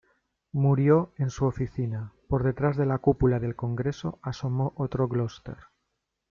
Murió 0.53 1.13
en 1.17 1.29
su 1.29 1.45
oficina. 1.45 2.11
Por 2.27 2.41
detrás 2.43 2.75
de 2.75 2.87
la 2.87 2.97
cúpula 2.97 3.37
del 3.37 3.55
Congreso 3.55 4.17
asomó 4.23 4.73
otro 4.75 5.07
Gloster. 5.07 5.57